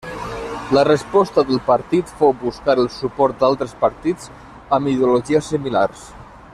[0.75, 4.33] La resposta del partit fou buscar el suport d'altres partits
[4.79, 6.09] amb ideologia similars.